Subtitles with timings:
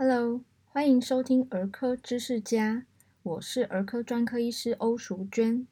[0.00, 2.86] Hello，欢迎收听儿科知识家，
[3.24, 5.66] 我是儿科专科医师欧淑娟。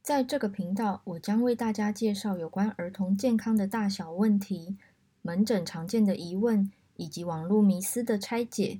[0.00, 4.76] 在这个频道，我将为大家介绍有关儿童健康的大小问题、
[5.20, 8.78] 门诊常见的疑问以及网络迷思的拆解。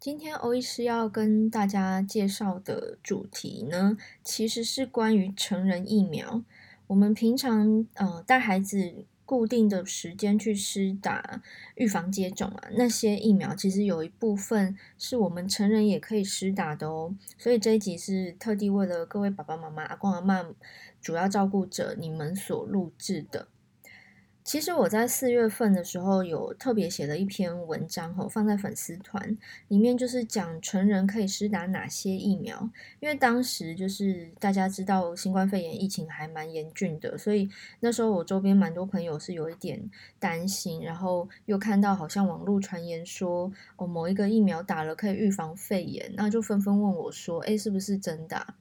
[0.00, 6.42] 今天欧医师要跟大家介绍的主题呢，其实是关于成人疫苗。
[6.86, 9.04] 我们平常呃带孩子。
[9.28, 11.42] 固定的时间去施打
[11.74, 17.14] 预防接种啊，那些疫苗其实有一部分是我们成人也可以施打的哦。
[17.36, 20.42] 所以这一集是特地为了各位爸爸妈妈、阿公阿妈、
[21.02, 23.48] 主要照顾者你们所录制的。
[24.48, 29.36] 其实我在四月份的时候有特别写了一篇文章，吼，放在粉丝团
[29.68, 32.70] 里面，就是讲成人可以施打哪些疫苗。
[32.98, 37.46] 因为当时就是大家知道新冠肺炎疫情还蛮严峻的，所以
[37.80, 48.54] 那时候我周边蛮多朋友是有一点担心，然后又看到好像网络传言说哦某一个疫苗打了可以预防肺炎，那就纷纷问我说，诶，是不是真的？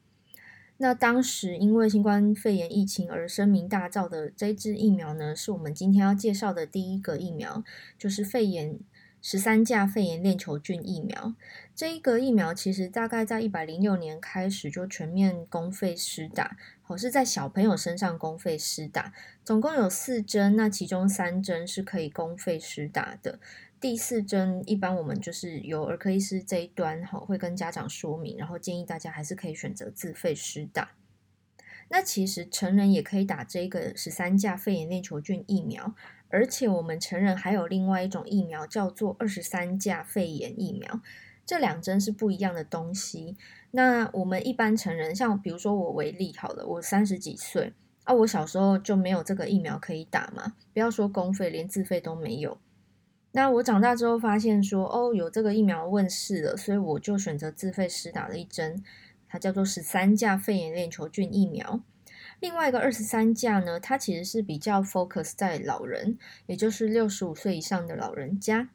[0.79, 7.63] 那当时因为新冠肺炎疫情而声名大噪的这支疫苗呢，是我们今天要介绍的第一个疫苗，
[7.97, 8.77] 就是肺炎
[9.19, 11.33] 十三价肺炎链球菌疫苗。
[11.75, 19.11] 这一个疫苗其实大概在一百零六年开始就全面公费施打，好，是在小朋友身上公费施打，
[19.43, 23.39] 总共有四针，那其中三针是可以公费施打的。
[23.79, 30.91] 第四针一般我们就是由儿科医师这一端哈会跟家长说明，然后建议大家还是可以选择自费施打。
[31.89, 35.93] 那其实成人也可以打这个十三价肺炎链球菌疫苗，
[36.29, 40.99] 而且我们成人还有另外一种疫苗叫做二十三价肺炎疫苗，
[41.45, 43.37] 这两针是不一样的东西。
[43.71, 47.71] 那我们一般成人，像比如说我为例好了，我三十几岁
[48.05, 52.57] 啊，我小时候就没有这个疫苗可以打嘛，不要说公费，连自费都没有。
[53.37, 58.83] 那我长大之后发现说，哦，有这个疫苗问世了，所以我就选择自费施打了一针，
[59.29, 61.79] 它叫做十三价肺炎链球菌疫苗。
[62.39, 66.17] 另外一个二十三价呢，它其实是比较 focus 在老人，
[66.47, 68.69] 也就是六十五岁以上的老人家。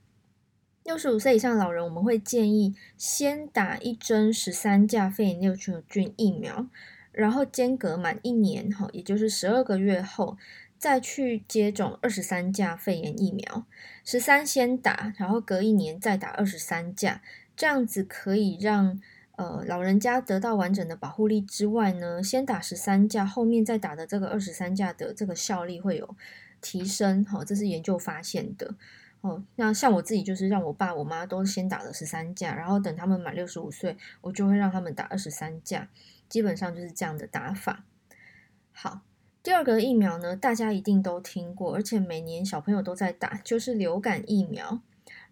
[0.84, 6.68] 六十五岁以上的老人，我们会建议先打一针十三价肺炎链球菌疫苗，
[7.10, 10.36] 然后间隔满一年，哈，也就是十二个月后。
[10.82, 13.64] 再去接种二十三价肺炎疫苗，
[14.04, 17.22] 十三先打，然后隔一年再打二十三价，
[17.54, 19.00] 这样子可以让
[19.36, 26.16] 呃老人家得到完整的保护力之外呢，先打十三价，后面再打的这个二十三价的这个效力会有
[26.60, 28.74] 提升，好，这是研究发现的。
[29.20, 35.88] 哦，那像我自己就是让我爸我妈都先打了十三价，然后等他们满六十五岁，我就会让他们打二十三价，
[36.28, 37.84] 基本上就是这样的打法。
[38.72, 39.02] 好。
[39.42, 44.80] 第二个疫苗呢，大家一定都听过，而且每年小朋友都在打，就是流感疫苗。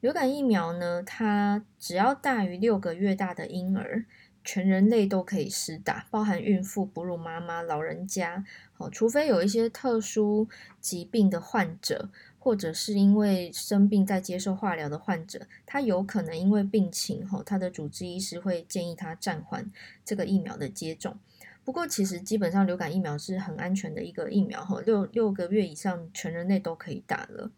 [0.01, 4.05] 流感疫苗呢，它只要大于六个月大的婴儿，
[4.43, 8.45] 全人类都可以施打，包含孕妇、哺乳妈妈、老人家。
[8.79, 10.49] 哦，除非有一些特殊
[10.81, 12.09] 疾病的患者，
[12.41, 19.71] 或者是因为生病在接受化疗的患者，他有可能因为病情，哈，他的主治医师会建议他暂缓
[20.05, 21.17] 这个疫苗的接种。
[21.65, 27.53] 不过，其实基本上流感疫苗是很安全的一个疫苗，哈，六六个月以上全人类都可以打了。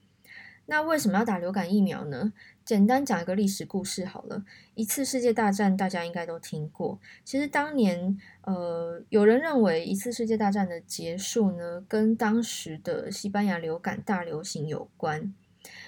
[0.66, 2.32] 那为什么要打流感疫苗呢？
[2.64, 4.44] 简单讲一个历史故事好了。
[4.74, 7.00] 一次世界大战大家应该都听过。
[7.24, 15.34] 其实当年，呃，有人认为一次世界大战的结束呢，跟当时的西班牙流感大流行有关。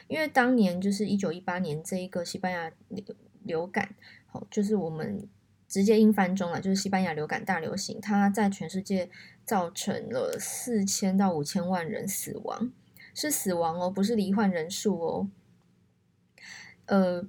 [0.08, 3.04] 因为当年就是一九一八年这一个西班牙流
[3.42, 3.94] 流感，
[4.26, 5.28] 好，就是我们。
[5.74, 9.10] 直接英翻中了，就是西班牙流感大流行，它在全世界
[9.44, 12.70] 造成了四千到五千万人死亡，
[13.12, 15.28] 是死亡哦，不是罹患人数哦，
[16.86, 17.26] 呃。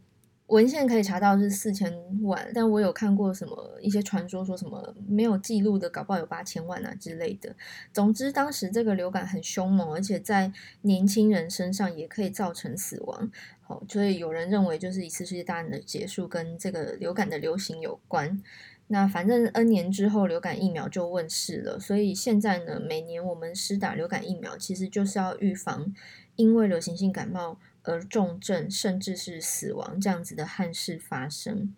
[0.47, 1.91] 文献可以查到是四千
[2.21, 7.55] 万，但我有看过什么一些传说，说什么没有记录的，搞不好有八千万啊之类的。
[7.91, 13.31] 总之，当时这个流感很凶猛，而且在年轻人身上也可以造成死亡。
[13.61, 18.39] 好，所以有人认为就是一次世界大战的结束跟这个流感的流行有关。
[18.87, 21.79] 那反正 N 年之后，流感疫苗就问世了。
[21.79, 25.91] 所以现在呢，每年我们施打流感疫苗，其实就是要预防
[26.35, 27.57] 因为流行性感冒。
[27.85, 31.73] 而重症甚至是死亡这样子的憾事发生，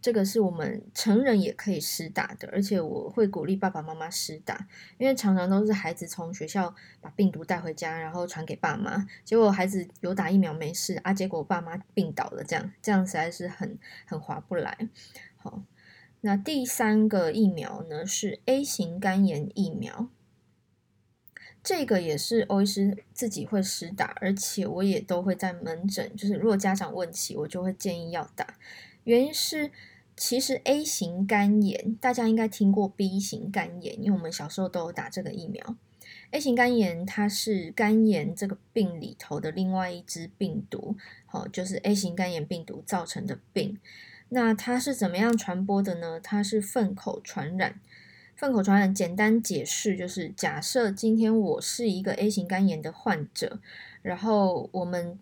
[0.00, 4.66] 这个是我们成人也可以施打的，而且我会鼓励爸爸妈妈施打，
[4.96, 14.88] 因为常常都是孩子从学校把病毒带回家，然后传给爸妈，结果孩子有打疫苗没事啊，结果爸妈病倒了，这样这样实在是很很划不来。
[15.36, 15.62] 好，
[16.22, 20.08] 那第三个疫苗呢是 A 型肝炎疫苗。
[21.68, 28.54] 这个也是欧医师自己会施打，而且我也都会在门诊，就是如果家长问起，我就会建议要打。
[29.04, 29.70] 原因是，
[30.16, 35.76] 其实 A 型肝炎大家应该听过 B 型肝炎，因为我们小时候都有打这个疫苗。
[36.30, 43.78] A 型肝炎它是肝炎这个病里头的另外一支病毒，好，就是 A 型肝炎病毒造成的病。
[44.30, 46.18] 那它是怎么样传播的呢？
[46.18, 47.78] 它是粪口传染。
[48.38, 53.58] 粪口传染，简单解释就是，假设今天我是一个 A 型肝炎的患者，
[54.00, 55.18] 然后我们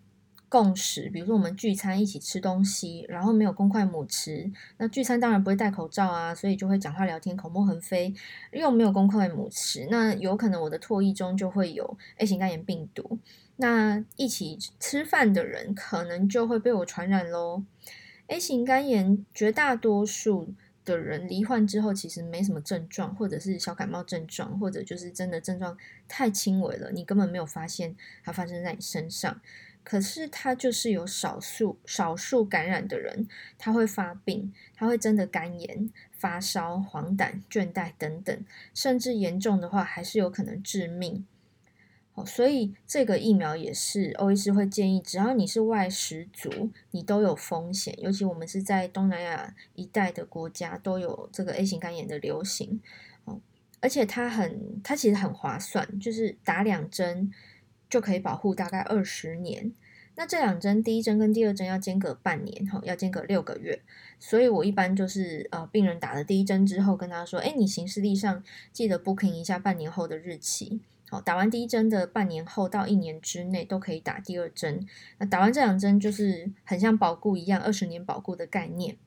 [0.47, 8.13] 共食，比如说我们聚餐一起吃东西，然后没有公筷母匙，那聚餐当然不会戴口罩啊，所以就会讲话聊天，口沫横飞，
[8.51, 13.17] 又没有公筷母匙，那有可能我的唾液中就会有 A 型肝炎病毒，
[13.55, 17.63] 那一起吃饭的人可能就会被我传染喽。
[18.27, 20.53] A 型肝炎绝大多数。
[20.87, 27.93] 的人罹患之后，其实没什么症状，或者是小感冒症状，或者就是真的症状太轻微了，你根本没有发现
[28.23, 29.41] 它发生在你身上。
[29.83, 41.25] 可是它就是有少数少数感染的人，他会发病，他会真的肝炎、发烧、黄疸、倦怠等等，甚至严重的话还是有可能致命。
[42.25, 47.93] 所以这个疫苗也是欧医师会建议，只要你是外食族，你都有风险。
[48.01, 52.81] 尤其我们是在东南亚一带的国家，都有这个 A 型肝炎的流行。
[53.25, 53.39] 哦，
[53.79, 57.31] 而且它很，它其实很划算，就是打两针
[57.89, 59.71] 就可以保护大概二十年。
[60.15, 63.79] 那这两针，第一针跟第二针要间隔半年，哈，要间隔六个月。
[64.19, 68.43] 所以我一般就是呃，病人打了第一针之后，跟他说，哎，你行事历上
[68.73, 70.81] 记得 booking 一下半年后的日期。
[71.09, 74.85] 好，打完第一针的半年后到一年之内都可以打第二针。
[75.19, 78.97] 那打完这两针就是很像保固一样，二十年保固的概念。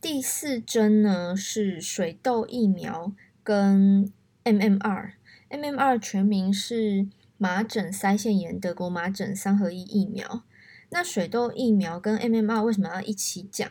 [0.00, 3.12] 第四针呢是水痘疫苗
[3.44, 4.10] 跟
[4.44, 5.12] MMR。
[5.50, 7.06] MMR 全名是
[7.36, 10.42] 麻疹腮腺炎德国麻疹三合一疫苗。
[10.88, 13.70] 那水痘疫苗跟 MMR 为什么要一起讲？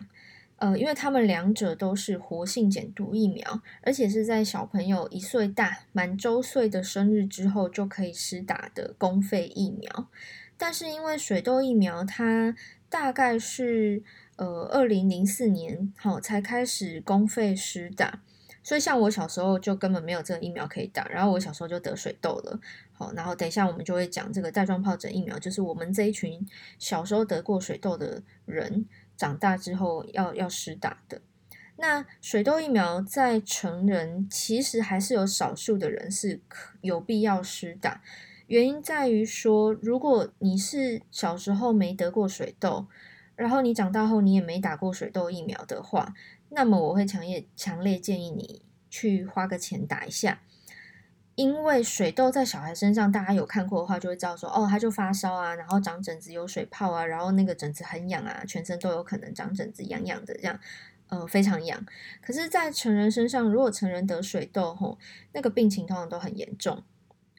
[0.62, 10.08] 呃，因为他们两者都是活性减毒疫苗，而且是在小朋友一岁大满周岁的生日之后就可以施打的公费疫苗。
[10.58, 12.56] 但是因为水痘疫苗它
[12.90, 14.04] 大概是
[14.36, 18.22] 呃二零零四年好、哦、才开始公费施打，
[18.62, 22.60] 所以像我小时候就根本没有这个疫苗可以打，然后我小时候就得水痘了。
[22.94, 26.48] 好、然后等一下我们就会讲这个带状疱疹疫苗，就是我们这一群
[26.78, 28.86] 小时候得过水痘的人。
[29.21, 31.21] 长大之后要要施打的。
[31.77, 36.41] 那水痘疫苗在成人其实还是有少数的人是
[36.81, 38.01] 有必要施打，
[38.47, 42.88] 原因在于说，如果你是小时候没得过水痘，
[43.35, 46.15] 然后你长大后你也没打过水痘疫苗的话，
[46.50, 50.41] 那么我会强烈强烈建议你去花个钱打一下。
[51.42, 60.60] 因为水痘在小孩身上，大家有看过的话，就会知道说，哦，他就发烧啊，然后长疹子、有水泡啊，然后那个疹子很痒啊，全身都有可能长疹子，痒痒的这样，
[61.08, 61.84] 呃，非常痒。
[62.22, 65.00] 可是，在成人身上，如果成人得水痘，吼，
[65.34, 66.84] 那个病情通常都很严重，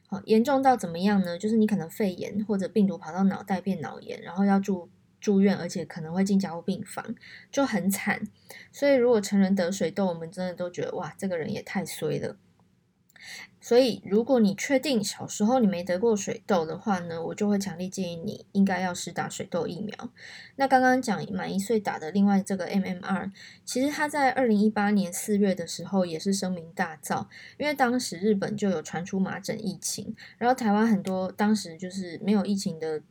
[0.09, 1.37] 好，严重到怎么样呢？
[1.37, 4.89] 就是你可能肺炎或者病毒跑到脑袋变脑炎，然后要住
[5.21, 7.15] 住院，而且可能会进加护病房，
[7.49, 8.21] 就很惨。
[8.73, 12.35] 所以，如果成人得水痘，我们真的都觉得哇，这个人也太衰了。
[13.65, 20.09] 所以，如果你确定小时候你没得过水痘的话呢，我就会强烈建议你应该要施打水痘疫苗。
[20.57, 23.31] 那刚刚讲满一岁打的另外这个 MMR，
[23.63, 27.25] 其实它在二零一八年四月的时候也是声名大噪，
[27.57, 33.01] 因为当时日本就有传出麻疹疫情，然后台湾很多当时就是没有疫情的。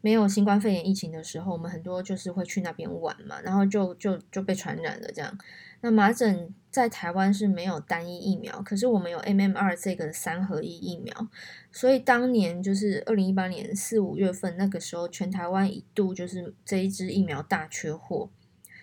[0.00, 5.36] 没有新冠肺炎疫情的时候，我们很多就是会去那边玩嘛，然后就就就被传染了这样。
[5.80, 11.28] 那麻疹在台湾是没有单一疫苗，可是我们有 MMR 这个三合一疫苗，
[11.72, 18.30] 所以当年就是二零一八年四五月份那个时候，全台湾一度就是这一支疫苗大缺货，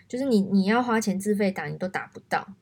[0.08, 2.56] 就是你你要花钱自费打，你都打不到。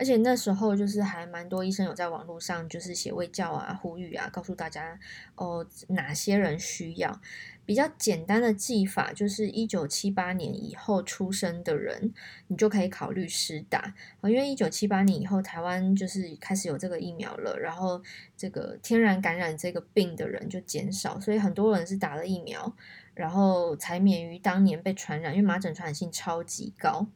[0.00, 4.98] 而且那时候就是还蛮多医生有在网络上就是写卫教啊、呼吁啊，告诉大家
[5.34, 7.20] 哦哪些人需要。
[7.66, 12.14] 比较简单的记法就是一九七八年以后出生的人，
[12.48, 13.94] 你就可以考虑施打。
[14.22, 18.02] 因为一九七八年以后台湾就是开始有这个疫苗了，然后
[18.38, 22.74] 这个天然感染这个病的人就减少，所以很多人是打了疫苗，
[23.12, 27.06] 然后才免于当年被传染，因为麻疹传染性超级高。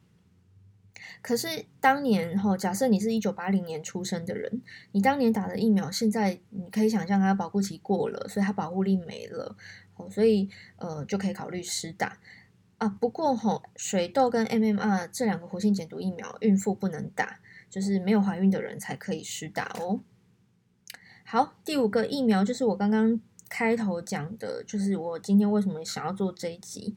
[1.21, 9.55] 可是当年哈，假设你是一九八零年出生的人，你当年打的疫苗，现在你可以想象它保护期过了，所以它保护力没了，
[10.09, 12.17] 所以呃就可以考虑施打
[12.77, 12.87] 啊。
[12.87, 20.01] 不过哈，水痘跟 MMR 这两个活性减毒疫苗，孕妇不能打，就是没有怀孕的人才可以施打哦。
[21.23, 23.19] 好，第五个疫苗就是我刚刚
[23.49, 26.95] 开头讲的，就是我今天为什么想要做这一集，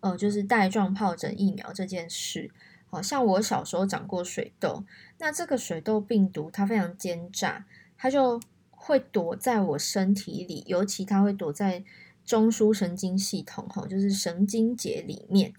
[0.00, 2.50] 呃，就是带状疱疹疫苗这件事。
[2.88, 4.84] 好像我小时候长过水痘，
[5.18, 7.66] 那这个水痘病毒它非常奸诈，
[7.98, 8.40] 它就
[8.70, 11.84] 会躲在我身体里，尤其它会躲在
[12.24, 15.52] 中枢神经系统，哈，就是神经节里面，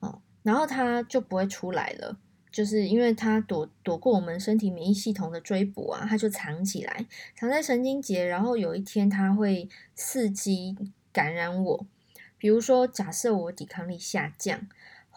[0.00, 2.18] 哦，然后它就不会出来了。
[2.50, 10.76] 就是因为它躲躲过我们身体免疫系统的追捕啊，它就藏起来，藏在神经节，然后有一天它会伺机
[11.12, 11.86] 感染我。
[12.36, 14.66] 比如说，假设我抵抗力下降。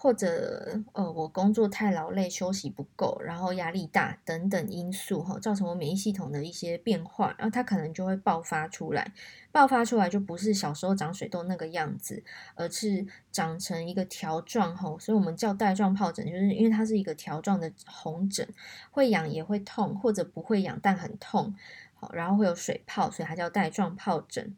[0.01, 9.13] 或者呃，我工作太劳累，休息不够，然后压力大等等因素哈，造成我免疫系统的一些变化，然后它可能就会爆发出来。
[9.51, 12.23] 爆发出来就不是小时候长水痘那个样子，
[12.55, 18.47] 而是长成一个条状哈，所以我们叫带状疱疹，就是因为它是一个条状的红疹，
[18.89, 21.53] 会痒也会痛，或者不会痒但很痛，
[21.93, 24.55] 好，然后会有水泡，所以它叫带状疱疹。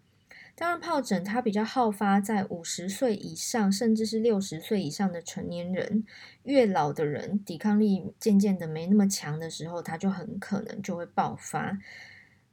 [0.56, 6.06] 当然疱疹它比较好发在五十岁以上，甚至是六十岁以上的成年人。
[6.44, 11.78] 越老的人，抵抗力渐渐的没那么强的时候，它就很可能就会爆发。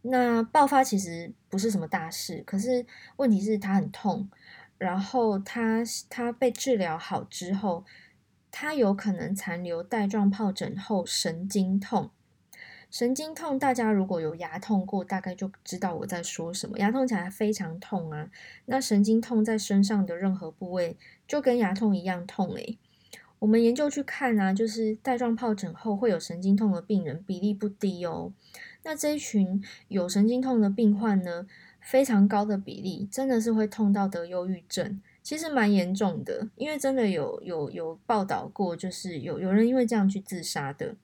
[0.03, 4.31] 那爆发其实不是什么大事，可是问题是它很痛。
[4.79, 7.85] 然后它它被治疗好之后，
[8.51, 12.11] 它有可能残留带状疱疹后神经痛。
[12.91, 16.77] 神经痛，大家如果有牙痛过，大概就知道我在说什么。
[16.79, 18.29] 牙痛起来非常痛啊，
[18.67, 22.79] 那神经痛在身上的任何部位，就跟牙痛一样痛诶。
[23.39, 28.33] 我们研究去看啊，就是带状疱疹后会有神经痛的病人比例不低哦。
[28.83, 31.47] 那这一群有神经痛的病患呢，
[31.81, 40.97] 非常高的比例，真的是会痛到得忧郁症，其实蛮严重的，因为真的有有有报道过，就是有有人因为这样去自杀的。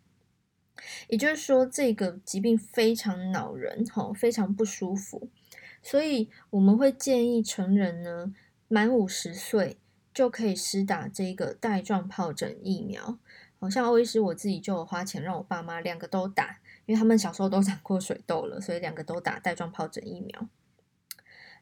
[1.09, 5.28] 也就是说，这个疾病非常恼人，哈，非常不舒服，
[5.83, 8.33] 所以我们会建议成人呢，
[8.68, 9.78] 满五十岁
[10.12, 13.18] 就可以施打这个带状疱疹疫苗。
[13.59, 20.49] 好像欧医师我自己就有花钱让我爸妈两个都打，因为他们小时候都长过水痘了，所以两个都打带状疱疹疫苗。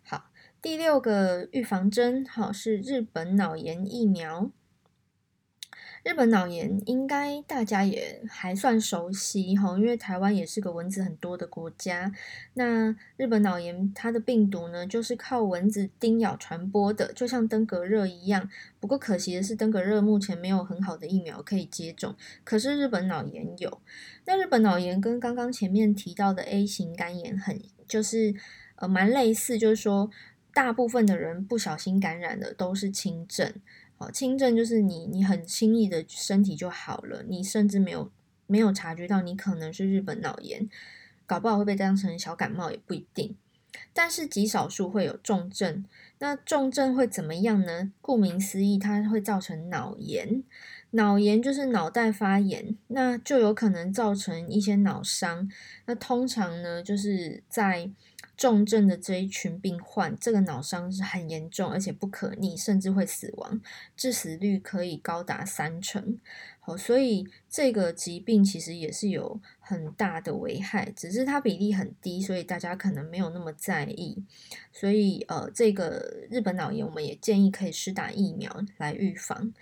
[0.02, 0.30] 好，
[0.60, 4.50] 第六个预防针，好，是日本脑炎疫苗。
[6.04, 12.12] 日本脑炎应该大家也还算熟悉哈，因为台湾也是个蚊子很多的国家。
[12.52, 18.50] 那日本脑炎它的病毒呢，就是靠蚊子叮咬传播的，就像登革热一样。
[18.78, 23.80] 不过可惜的是，登革热目前没有很好的疫苗可以接种，可是日本脑炎有。
[24.26, 27.58] 那日本脑炎跟刚刚前面提到的 A 型肝炎很，
[27.88, 28.34] 就是
[28.76, 30.10] 呃蛮类似，就是说
[30.52, 33.54] 大部分的人不小心感染的都是轻症。
[33.96, 38.10] 好，轻症就是你，你很轻易的身体就好了，你甚至没有
[38.46, 40.68] 没有察觉到你可能是日本脑炎，
[41.26, 43.36] 搞不好会被当成小感冒也不一定。
[43.92, 45.84] 但是极少数会有重症，
[46.18, 47.92] 那重症会怎么样呢？
[48.00, 50.44] 顾名思义，它会造成脑炎，
[50.94, 55.50] 脑炎就是脑袋发炎，那就有可能造成一些脑伤。
[55.86, 57.90] 那通常呢，就是在
[58.36, 63.60] 重症的这一群病患，这个脑伤是很严重，而且不可逆，甚至会死亡，
[63.96, 66.16] 致死率可以高达三成。
[66.60, 74.22] 好，所以这个疾病其实也是有很大的危害，只是它比例很低，所以大家可能没有那么在意。
[74.72, 79.52] 所以呃，这个日本脑炎，我们也建议可以施打疫苗来预防。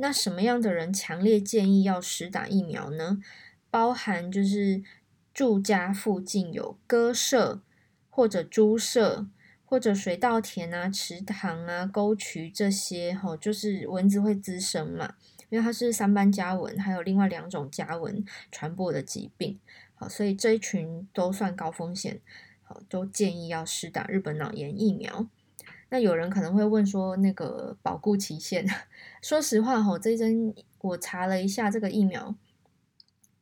[0.00, 3.20] 那什么样的人强烈建议要施打疫苗呢？
[3.70, 4.82] 包含就是
[5.32, 7.60] 住家附近有鸽舍。
[8.12, 9.28] 或者猪舍，
[9.64, 15.14] 或者水稻田啊、池塘啊、沟渠这些，吼，就是蚊子会滋生嘛，
[15.48, 19.58] 因为它是三斑家蚊，还有另外两种家蚊传播的疾病，
[19.94, 22.20] 好，所以这一群都算高风险，
[22.62, 25.28] 好，都建议要施打日本脑炎疫苗。
[25.90, 28.66] 那有人可能会问说，那个保固期限，
[29.20, 32.34] 说实话，吼，这一针我查了一下，这个疫苗。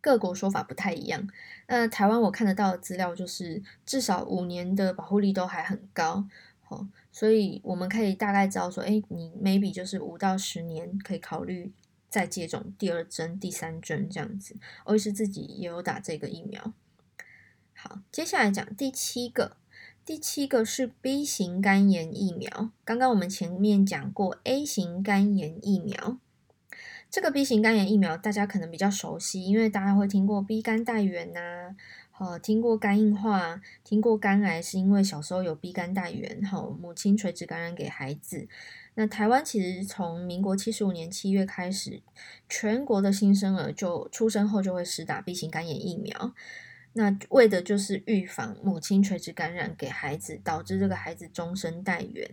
[0.00, 1.28] 各国说法不太一样。
[1.66, 6.24] 那台湾我看得到的资料就是至少五年的保护力都还很高，
[6.68, 11.72] 哦，所以我们可以大概知道说，哎，你 maybe 就是五到十年可以考虑
[12.08, 14.56] 再接种第二针、第三针这样子。
[14.84, 16.72] 欧医师自己也有打这个疫苗。
[17.74, 19.56] 好，接下来讲第七个，
[20.08, 22.70] 第七个是 B 型肝炎疫苗。
[22.82, 26.16] 刚刚我们前面讲过 A 型肝炎疫苗。
[27.10, 31.76] 这个 B 型肝炎疫苗大家可能比较熟悉，因为大家会听过 B 肝带原呐，
[32.10, 38.48] 好，听过肝硬化，听过肝癌，是因为小时候有 B 肝带原，好，母亲垂直感染给孩子。
[38.94, 42.00] 那台湾其实从民国七十五年七月开始，
[42.48, 46.32] 全国的新生儿就出生后就会施打 B 型肝炎疫苗。
[46.94, 52.28] 那为的就是预防母亲垂直感染给孩子，导致这个孩子终身带原。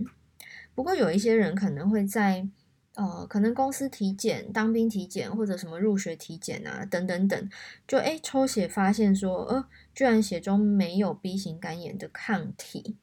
[0.74, 2.47] 不过有一些人可能会在
[2.95, 7.50] 呃，可能公司体检、当兵体检或者什么入学体检啊，等等等，
[7.85, 12.95] 就诶抽血发现说，呃，居然血中没有 B 型肝炎的抗体。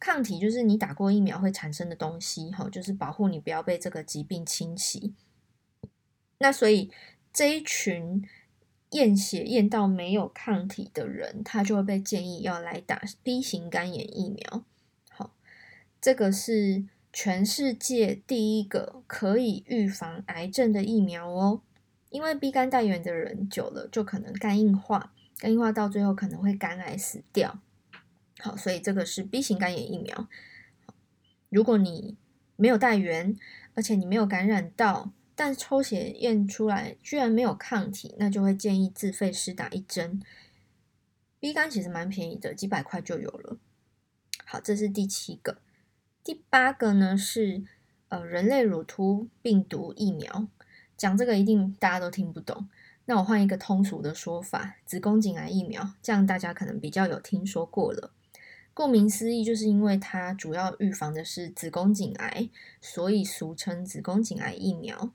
[0.00, 5.14] 抗体就是你打过疫苗会产生的东西，哈，就是保护你不要被这个疾病侵袭。
[6.38, 6.90] 那所以
[7.30, 8.26] 这一群
[8.90, 14.64] 验血验到没有抗体的人，他就会被建议要来打 B 型肝炎疫苗。
[15.10, 15.34] 好，
[16.00, 16.84] 这个是。
[17.10, 21.62] 全世界第一个可以预防癌症的疫苗哦，
[22.10, 27.58] 因为 B 肝带原的人久了就可能肝硬化，肝硬化到最后可能会肝癌死掉。
[28.38, 30.28] 好，所以这个是 B 型肝炎疫苗。
[31.48, 32.16] 如果你
[32.56, 33.34] 没有带原，
[33.74, 40.20] 而且你没有感染到，但抽血验出来居然没有抗体，那就会建议自费施打一针。
[41.38, 43.56] B 肝其实蛮便宜的，几百块就有了。
[44.44, 45.58] 好，这是第七个。
[46.24, 47.62] 第八个呢是
[48.08, 50.48] 呃人类乳突病毒疫苗，
[50.96, 52.68] 讲这个一定大家都听不懂。
[53.04, 58.10] 那我换一个通俗的说法，子宫颈癌疫苗，这样大家可能比较有听说过了。
[58.74, 65.12] 顾名思义，就是因为它主要预防的是子宫颈癌，所以俗称子宫颈癌疫苗。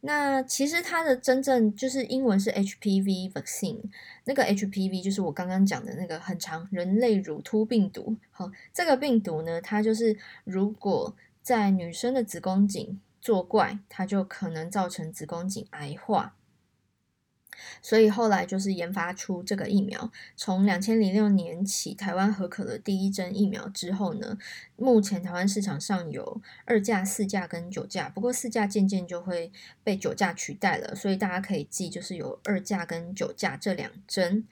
[0.00, 3.80] 那其实它的真正就是英文是 HPV vaccine，
[4.24, 8.16] 那个 HPV 就是我刚刚讲的那个很长人类乳突病毒。
[8.30, 16.34] 好，这个病毒呢，它就是如果在女生的子宫颈作怪，它就可能造成子宫颈癌化。
[17.82, 24.38] 所以后来就是研发出这个疫苗，从两千零六年起，台湾核可了第一针疫苗之后呢，
[24.76, 29.50] 目前台湾市场上有二价、四价跟九价，不过四价渐渐就会
[29.82, 34.46] 被九价取代了，所以大家可以记，就是有二价跟九价这两针。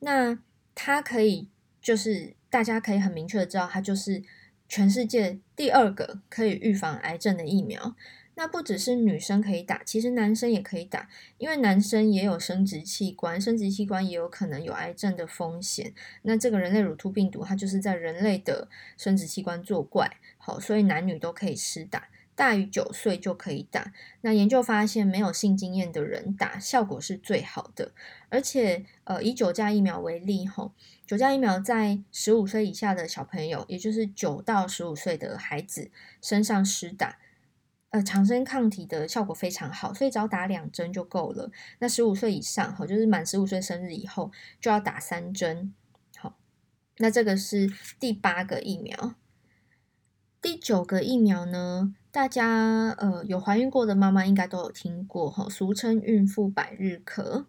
[0.00, 0.38] 那
[0.74, 1.48] 它可以
[1.80, 4.22] 就是大家可以很明确的知道，它就是
[4.68, 7.94] 全世界第二个可以预防癌症的疫苗。
[8.36, 15.94] 那不只是女生可以打，其实男生也可以打，因为男生也有生殖器官，生殖器官也有可能有癌症的风险。
[16.22, 23.92] 那这个人类乳突病毒，它就是在人类的生殖器官作怪，好，所以男女都可以施打，大于九岁就可以打。
[24.22, 27.92] 那研究发现，没有性经验的人打效果是最好的，
[28.28, 30.72] 而且呃，以九价疫苗为例，吼，
[31.06, 37.18] 九价疫苗在十五岁以下的小朋友，也就是九到十五岁的孩子身上施打。
[37.94, 41.48] 呃，产生抗体的效果非常好，所以只要打两针就够了。
[41.78, 45.72] 那十五岁以上，哈，就是满十五岁生日以后就要打三针。
[46.16, 46.34] 好，
[46.98, 49.14] 那这个是第八个疫苗。
[50.42, 57.44] 第九个疫苗呢，大家呃有怀孕过的妈妈应该都有听过，哈，俗称孕妇百日咳。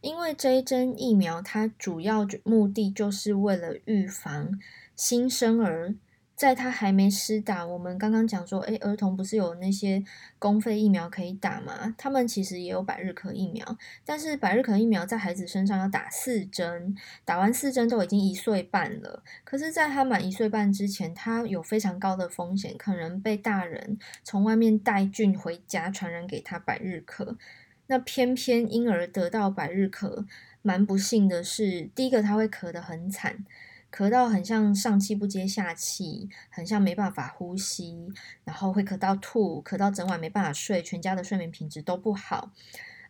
[0.00, 4.58] 因为这一针疫苗，它主要目的就是为了预防
[4.96, 5.96] 新生儿。
[6.40, 10.02] 在他还没施打，我们刚刚讲说，诶，儿童不是有那些
[10.38, 11.94] 公费疫苗可以打吗？
[11.98, 13.76] 他们其实也有百日咳疫苗，
[14.06, 19.22] 但是百日咳疫苗在孩子身上要打四针，打完四针都已经一岁半了。
[19.44, 27.36] 可是，在他满一岁半之前，他有非常高的风险，可能被大人从外面带菌回家，传染给他百日咳。
[27.88, 30.24] 那偏偏婴儿得到百日咳，
[30.62, 33.44] 蛮不幸的是，第一个他会咳得很惨。
[33.92, 38.08] 咳到很像上气不接下气，很像没办法呼吸，
[38.44, 42.52] 然后会咳到吐，咳到整晚没办法睡，全家的睡眠品质都不好，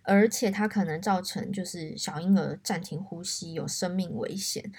[0.02, 4.72] 而且它可能造成就是小婴儿暂停呼吸，有生命危险。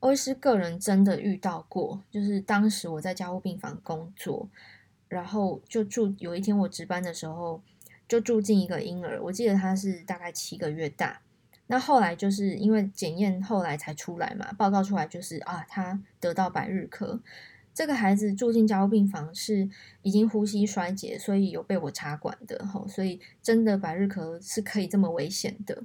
[0.00, 4.48] 欧医师个人真的遇到过，就是当时我在加护病房工作，
[5.08, 7.62] 然后就住有一天我值班的时候，
[8.08, 11.20] 就住进一个婴儿，我记得他是大概七个月大。
[11.68, 17.20] 那后来就是因为检验后来才出来嘛，报告出来就是啊，他得到百日咳。
[17.72, 19.68] 这个孩子住进加护病房是
[20.02, 25.84] 已经呼吸衰竭，所以有被我插管的吼，所以真的百日咳是可以这么危险的。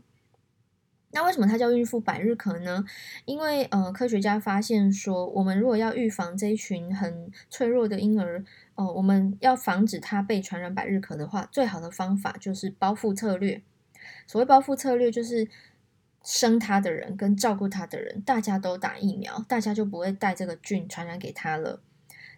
[1.12, 2.84] 那为什么它叫孕妇百日咳呢？
[3.26, 8.40] 因为呃，科学家发现说，我们如果要预防这一群很脆弱的婴儿，
[8.74, 13.62] 哦、呃，我们要防止他被传染百日咳的话，最好的方法就是包覆策略。
[14.26, 15.48] 所谓包覆策略，就是
[16.24, 21.82] 生他的人跟照顾他的人，大家都打疫苗，大家就不会带这个菌传染给他了。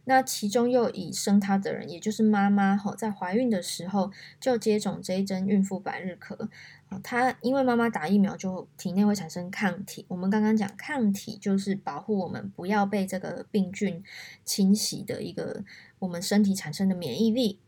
[0.08, 6.48] 那其中又以生他的人，也就是妈妈吼，在怀孕的时候就接种这一针孕妇百日咳。
[7.02, 10.06] 她因为妈妈打疫苗，就体内会产生抗体。
[10.08, 14.04] 我们刚刚讲抗体就是保护我们不要被这个病菌
[14.44, 15.64] 侵袭的一个
[15.98, 17.60] 我们身体产生的免疫力。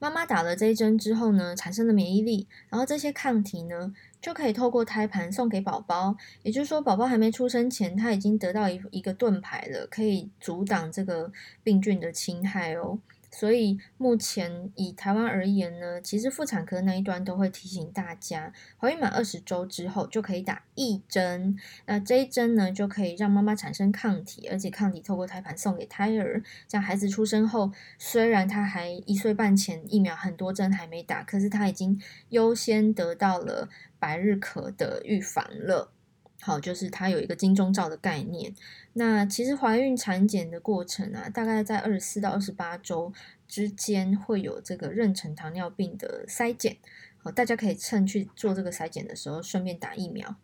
[0.00, 6.16] 妈妈打了这一针之后呢，产生了免疫力，然后这些抗体呢，就可以透过胎盘送给宝宝。
[6.42, 11.32] 也就是说，宝宝还没出生前，他已经得到一一个盾牌了，可以阻挡这个
[11.64, 12.98] 病菌的侵害哦。
[13.30, 21.56] 所以目前以台湾而言呢，其实妇产科那一端都会提醒大家，怀孕满二十周之后就可以打一针。
[21.86, 26.42] 那这一针呢，就可以让妈妈产生抗体，而且抗体透过胎盘送给胎儿。
[26.66, 35.92] 像孩子出生后，虽然他还一岁半前疫苗很多针还没打，可是他已经优先得到了百日咳的预防了。
[36.40, 38.54] 好，就是它有一个金钟罩的概念。
[38.92, 43.12] 那其实怀孕产检的过程啊，大概在二十四到二十八周
[43.46, 46.76] 之间会有这个妊娠糖尿病的筛检。
[47.18, 50.36] 好，大家可以趁去做这个筛检的时候，顺便打疫苗。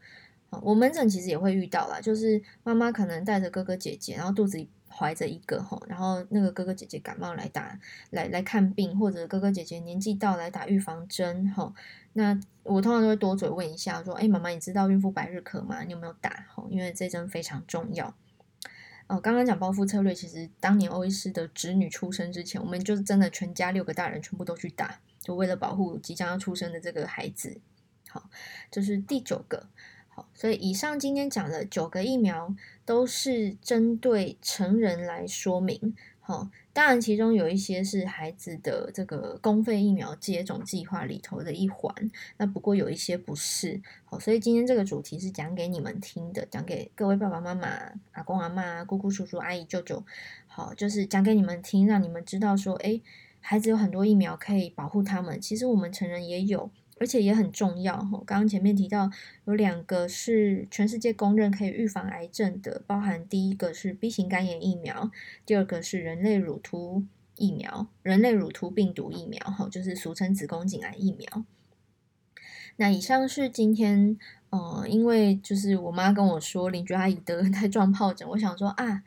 [0.50, 4.58] 好，我门诊其实也会遇到啦，就是妈妈可能带着哥哥姐姐，然后肚子
[4.96, 7.76] 怀着一个吼，然后那个哥哥姐姐感冒来打
[8.10, 11.74] 来来看病，或者哥哥姐姐年纪到来打预防针吼。
[12.12, 15.82] 那我通常都会多嘴问一下，说：“哎，妈妈，你知道孕妇百日咳吗？
[15.82, 16.46] 你有没有打？
[16.48, 18.14] 吼，因为这针非常重要。”
[19.08, 27.60] 哦，刚刚讲报复策略，其实当年欧医师的侄女出生之前，我们就是真的全家六个大人全部都去打，就为了保护即将要出生的这个孩子。
[28.08, 28.30] 好，
[28.70, 29.66] 这是第九个。
[30.14, 35.96] 好，所以以上今天讲的九个疫苗都是针对成人来说明。
[36.20, 41.92] 好，当然其中有一些是孩子的这个公费疫苗接种计划里头的一环，
[42.36, 43.82] 那不过有一些不是。
[44.04, 47.68] 好，所以今天这个主题是讲给你们听的，讲给各位爸爸妈妈、
[48.12, 50.04] 阿公阿嬷、姑姑叔叔、阿姨舅舅，
[50.46, 53.02] 好，就是讲给你们听，让你们知道说，诶，
[53.40, 56.70] 孩子有很多疫苗可以保护他们，其实我们成人也有。
[56.96, 59.10] 而且也很重要，哈，刚刚前面提到
[59.46, 65.10] 有两个是全世界公认可以预防癌症的，包含第一个是 B 型肝炎疫苗，
[65.44, 67.04] 第二个是人类乳突
[67.36, 71.44] 疫苗，人类乳突病毒疫苗，哈，就是俗称子宫颈癌疫苗。
[72.76, 74.18] 那以上是今天，
[74.50, 79.02] 呃，因为就是我妈跟我说邻居阿姨得带状 疱疹，我想说啊。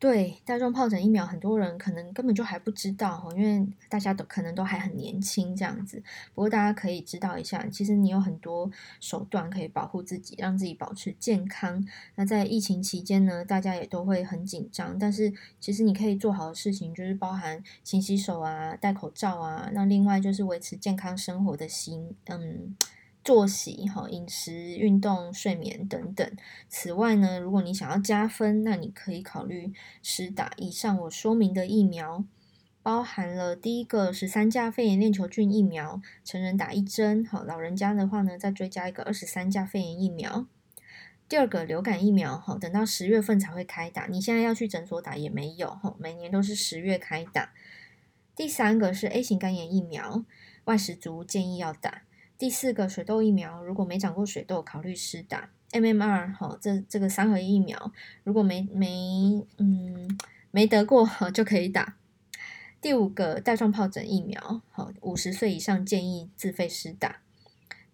[0.00, 6.02] 对，带状疱疹疫苗，很多人可能根本就还不知道，因为大家都可能都还很年轻这样子。
[6.34, 11.86] 不过大家可以知道一下，其实你有很多手段可以保护自己，让自己保持健康。
[12.14, 19.68] 那在疫情期间呢，大家也都会很紧张，但是其实你可以做好的事情就是包含勤洗手啊、戴口罩啊。
[19.74, 22.74] 那另外就是维持健康生活的心，嗯。
[23.22, 26.30] 作息、哈饮食、运动、睡眠等等。
[26.68, 32.24] 此外呢，如果你想要加分，那你可以考虑施打以上我说明的疫苗，
[32.82, 40.46] 包含了第一个十三价肺炎链球菌疫苗，成人打一针，好，老人家的话呢，再追加一个二十三价肺炎疫苗。
[41.28, 47.52] 第二个流感疫苗，哈，等到十月份才会开打，你现在要去诊所打也没有，哈，每年都是十月开打。
[48.34, 50.24] 第三个是 A 型肝炎疫苗，
[50.64, 52.02] 外食族建议要打。
[52.40, 57.92] 第四个水痘疫苗，如果没长过水痘，考虑施打 MMR 哈，这这个三合一疫苗，
[58.24, 60.18] 如果没没嗯
[60.50, 61.98] 没得过哈就可以打。
[62.80, 67.20] 第五个带状疱疹疫苗，好，五十岁以上建议自费施打。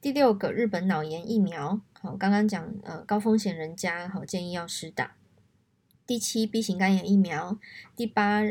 [0.00, 5.16] 第六个日本脑炎疫苗，好，刚刚讲呃高风险人家好建议要施打。
[6.06, 7.58] 第七 B 型肝炎疫苗，
[7.96, 8.44] 第八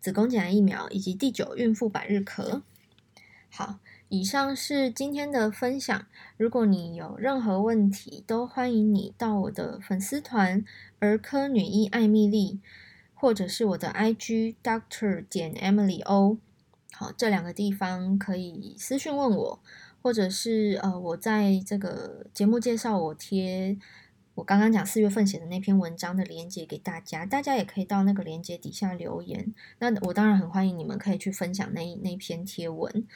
[0.00, 2.62] 子宫颈癌疫苗，以及第九孕妇百日咳。
[3.50, 3.78] 好。
[4.08, 6.06] 以上是今天的分享。
[6.36, 10.64] 如果你有任何问题，都欢迎你到我的粉丝团
[11.00, 12.60] “儿科女医艾米丽”，
[13.14, 16.38] 或者是我的 IG Doctor 点 Emily O。
[16.92, 19.60] 好，这两个地方可以私讯问我，
[20.00, 23.76] 或者是呃，我在这个节目介绍我贴
[24.36, 29.54] 我刚刚讲四月份写的那篇文章的链接给大家，大家也可以到那个链接底下留言。
[29.78, 33.06] 那我当然很欢迎你们可以去分享那那篇贴文。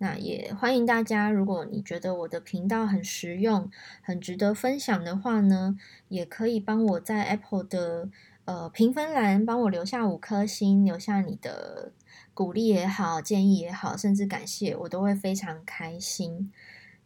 [0.00, 3.68] 那也欢迎大家，如果你觉得我的频道很实用、
[4.00, 5.76] 很值得分享的话呢，
[6.08, 8.08] 也可以帮我在 Apple 的
[8.44, 11.90] 呃评分栏帮我留下五颗星，留下你的
[12.32, 16.52] 鼓励也好、建议也好，甚至感谢，我都会非常开心。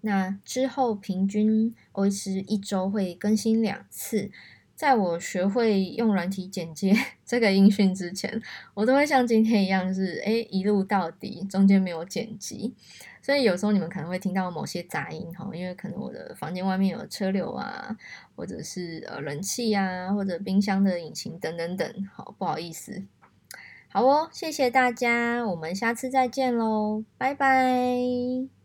[0.02, 4.30] 那之后平均我是一周会更新两次。
[4.74, 8.40] 在我学会用软体剪接 这个音讯之前，
[8.74, 12.74] 我都会像今天一样是诶一路到底，中间没有剪辑，
[13.22, 17.96] 所以有时候你们可能会听到某些杂音哈，因为可能我的房间外面有车流啊，
[18.34, 23.02] 或者是呃冷气啊，或者冰箱的引擎等等等，好不好意思。
[23.88, 28.61] 好哦，谢谢大家，我们下次再见喽，拜拜。